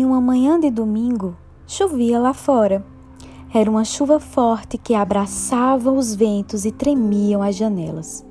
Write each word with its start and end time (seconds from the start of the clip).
uma 0.00 0.22
manhã 0.22 0.58
de 0.58 0.70
domingo, 0.70 1.36
chovia 1.66 2.18
lá 2.18 2.32
fora. 2.32 2.82
Era 3.52 3.70
uma 3.70 3.84
chuva 3.84 4.18
forte 4.18 4.78
que 4.78 4.94
abraçava 4.94 5.92
os 5.92 6.14
ventos 6.14 6.64
e 6.64 6.72
tremiam 6.72 7.42
as 7.42 7.54
janelas. 7.54 8.24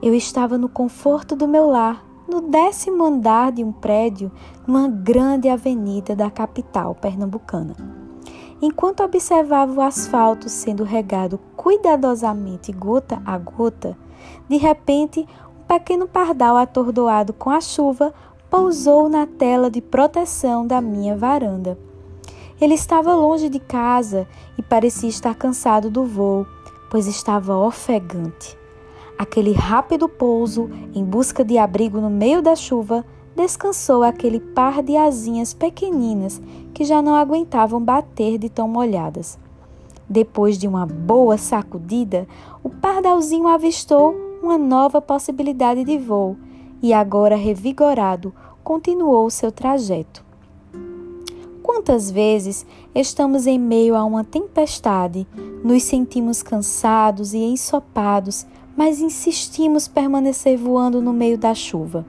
Eu 0.00 0.14
estava 0.14 0.56
no 0.56 0.68
conforto 0.68 1.34
do 1.34 1.48
meu 1.48 1.66
lar, 1.68 2.04
no 2.28 2.42
décimo 2.42 3.04
andar 3.04 3.50
de 3.50 3.64
um 3.64 3.72
prédio, 3.72 4.30
numa 4.64 4.86
grande 4.86 5.48
avenida 5.48 6.14
da 6.14 6.30
capital 6.30 6.94
pernambucana. 6.94 7.74
Enquanto 8.60 9.02
observava 9.02 9.72
o 9.72 9.82
asfalto 9.82 10.48
sendo 10.48 10.84
regado 10.84 11.40
cuidadosamente 11.56 12.70
gota 12.70 13.20
a 13.26 13.36
gota, 13.36 13.98
de 14.48 14.56
repente 14.56 15.26
um 15.58 15.64
pequeno 15.66 16.06
pardal 16.06 16.56
atordoado 16.56 17.32
com 17.32 17.50
a 17.50 17.60
chuva 17.60 18.14
pousou 18.52 19.08
na 19.08 19.26
tela 19.26 19.70
de 19.70 19.80
proteção 19.80 20.66
da 20.66 20.78
minha 20.78 21.16
varanda. 21.16 21.78
Ele 22.60 22.74
estava 22.74 23.14
longe 23.14 23.48
de 23.48 23.58
casa 23.58 24.28
e 24.58 24.62
parecia 24.62 25.08
estar 25.08 25.34
cansado 25.34 25.88
do 25.88 26.04
voo, 26.04 26.46
pois 26.90 27.06
estava 27.06 27.56
ofegante. 27.56 28.54
Aquele 29.18 29.52
rápido 29.52 30.06
pouso 30.06 30.68
em 30.94 31.02
busca 31.02 31.42
de 31.42 31.56
abrigo 31.56 31.98
no 31.98 32.10
meio 32.10 32.42
da 32.42 32.54
chuva 32.54 33.06
descansou 33.34 34.02
aquele 34.02 34.38
par 34.38 34.82
de 34.82 34.98
asinhas 34.98 35.54
pequeninas 35.54 36.38
que 36.74 36.84
já 36.84 37.00
não 37.00 37.14
aguentavam 37.14 37.80
bater 37.80 38.36
de 38.36 38.50
tão 38.50 38.68
molhadas. 38.68 39.38
Depois 40.06 40.58
de 40.58 40.68
uma 40.68 40.84
boa 40.84 41.38
sacudida, 41.38 42.28
o 42.62 42.68
pardalzinho 42.68 43.48
avistou 43.48 44.14
uma 44.42 44.58
nova 44.58 45.00
possibilidade 45.00 45.84
de 45.84 45.96
voo 45.96 46.36
e, 46.82 46.92
agora 46.92 47.36
revigorado, 47.36 48.34
continuou 48.64 49.30
seu 49.30 49.52
trajeto. 49.52 50.24
Quantas 51.62 52.10
vezes 52.10 52.66
estamos 52.94 53.46
em 53.46 53.58
meio 53.58 53.94
a 53.94 54.04
uma 54.04 54.24
tempestade, 54.24 55.26
nos 55.62 55.84
sentimos 55.84 56.42
cansados 56.42 57.32
e 57.34 57.38
ensopados, 57.38 58.44
mas 58.76 59.00
insistimos 59.00 59.86
permanecer 59.86 60.58
voando 60.58 61.00
no 61.00 61.12
meio 61.12 61.38
da 61.38 61.54
chuva. 61.54 62.04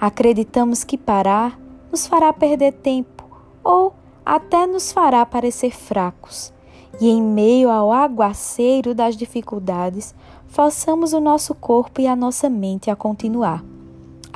Acreditamos 0.00 0.82
que 0.82 0.98
parar 0.98 1.58
nos 1.90 2.06
fará 2.06 2.32
perder 2.32 2.72
tempo 2.72 3.24
ou 3.62 3.94
até 4.24 4.66
nos 4.66 4.92
fará 4.92 5.24
parecer 5.24 5.70
fracos. 5.70 6.52
E 7.00 7.08
em 7.08 7.22
meio 7.22 7.70
ao 7.70 7.92
aguaceiro 7.92 8.94
das 8.94 9.16
dificuldades, 9.16 10.14
forçamos 10.48 11.12
o 11.12 11.20
nosso 11.20 11.54
corpo 11.54 12.00
e 12.00 12.06
a 12.06 12.16
nossa 12.16 12.48
mente 12.48 12.90
a 12.90 12.96
continuar. 12.96 13.62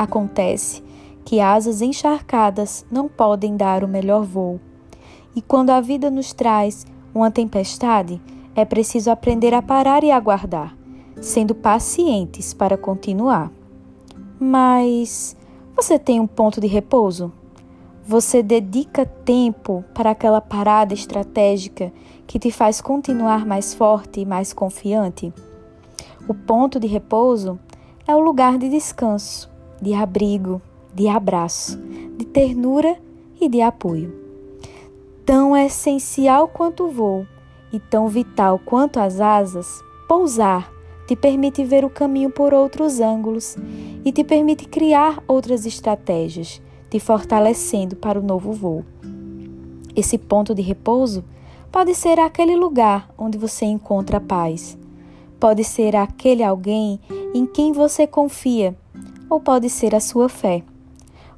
Acontece 0.01 0.83
que 1.27 1.41
asas 1.41 1.83
encharcadas 1.83 2.87
não 2.91 3.07
podem 3.07 3.55
dar 3.55 3.85
o 3.85 3.87
melhor 3.87 4.25
voo. 4.25 4.59
E 5.37 5.43
quando 5.43 5.69
a 5.69 5.81
vida 5.83 6.09
nos 6.11 6.33
traz 6.33 6.87
uma 7.15 7.31
tempestade, 7.31 8.19
é 8.57 8.65
preciso 8.65 9.11
aprender 9.11 9.53
a 9.53 9.61
parar 9.61 10.03
e 10.03 10.11
aguardar, 10.11 10.75
sendo 11.21 11.55
pacientes 11.55 12.55
para 12.55 12.79
continuar. 12.79 13.53
Mas 14.41 15.37
você 15.77 15.99
tem 15.99 16.19
um 16.19 16.27
ponto 16.27 16.63
de 16.63 16.67
repouso? 16.67 17.31
Você 18.03 18.43
dedica 18.43 19.05
tempo 19.05 19.85
para 19.93 20.13
aquela 20.13 20.41
parada 20.41 20.95
estratégica 20.95 21.93
que 22.27 22.39
te 22.39 22.51
faz 22.51 22.81
continuar 22.81 23.45
mais 23.45 23.75
forte 23.75 24.21
e 24.21 24.25
mais 24.25 24.55
confiante? 24.55 25.31
O 26.27 26.33
ponto 26.33 26.81
de 26.81 26.87
repouso 26.87 27.61
é 28.09 28.17
o 28.17 28.21
lugar 28.21 28.57
de 28.57 28.71
descanso, 28.71 29.51
de 29.81 29.95
abrigo, 29.95 30.61
de 30.95 31.09
abraço, 31.09 31.79
de 32.17 32.25
ternura 32.25 32.97
e 33.41 33.49
de 33.49 33.61
apoio. 33.61 34.15
Tão 35.25 35.57
essencial 35.57 36.49
quanto 36.49 36.85
o 36.85 36.91
voo 36.91 37.27
e 37.73 37.79
tão 37.79 38.09
vital 38.09 38.61
quanto 38.65 38.99
as 38.99 39.21
asas, 39.21 39.83
pousar 40.09 40.71
te 41.11 41.17
permite 41.17 41.65
ver 41.65 41.85
o 41.85 41.91
caminho 41.91 42.31
por 42.31 42.55
outros 42.55 43.01
ângulos 43.01 43.57
e 44.05 44.13
te 44.13 44.23
permite 44.23 44.69
criar 44.69 45.21
outras 45.27 45.67
estratégias, 45.67 46.63
te 46.89 47.01
fortalecendo 47.01 47.97
para 47.97 48.17
o 48.17 48.23
novo 48.23 48.53
voo. 48.53 48.85
Esse 49.97 50.17
ponto 50.17 50.55
de 50.55 50.63
repouso 50.63 51.25
pode 51.73 51.97
ser 51.97 52.21
aquele 52.21 52.55
lugar 52.55 53.13
onde 53.19 53.37
você 53.37 53.65
encontra 53.65 54.21
paz. 54.21 54.79
Pode 55.41 55.65
ser 55.65 55.97
aquele 55.97 56.45
alguém 56.45 57.01
em 57.35 57.45
quem 57.45 57.73
você 57.73 58.07
confia, 58.07 58.77
ou 59.31 59.41
pode 59.41 59.71
ser 59.71 59.95
a 59.95 60.01
sua 60.01 60.29
fé. 60.29 60.65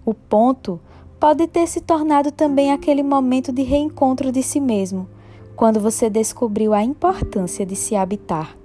O 0.05 0.15
ponto 0.15 0.81
pode 1.21 1.47
ter 1.47 1.69
se 1.69 1.81
tornado 1.81 2.33
também 2.33 2.73
aquele 2.73 3.03
momento 3.03 3.53
de 3.53 3.63
reencontro 3.63 4.33
de 4.33 4.43
si 4.43 4.59
mesmo, 4.59 5.07
quando 5.55 5.79
você 5.79 6.11
descobriu 6.11 6.73
a 6.73 6.83
importância 6.83 7.65
de 7.65 7.77
se 7.77 7.95
habitar. 7.95 8.57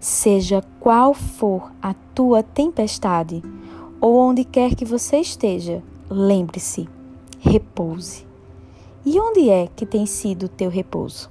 Seja 0.00 0.62
qual 0.80 1.12
for 1.12 1.70
a 1.82 1.92
tua 2.14 2.42
tempestade, 2.42 3.42
ou 4.00 4.16
onde 4.16 4.44
quer 4.44 4.74
que 4.74 4.84
você 4.84 5.18
esteja, 5.18 5.82
lembre-se, 6.08 6.88
repouse. 7.38 8.26
E 9.04 9.20
onde 9.20 9.50
é 9.50 9.68
que 9.74 9.84
tem 9.84 10.06
sido 10.06 10.44
o 10.44 10.48
teu 10.48 10.70
repouso? 10.70 11.28